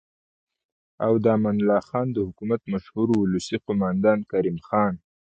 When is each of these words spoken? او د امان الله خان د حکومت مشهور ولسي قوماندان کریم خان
او 1.05 1.13
د 1.23 1.25
امان 1.35 1.55
الله 1.61 1.81
خان 1.89 2.07
د 2.13 2.17
حکومت 2.27 2.61
مشهور 2.73 3.07
ولسي 3.13 3.57
قوماندان 3.65 4.19
کریم 4.31 4.57
خان 4.67 4.93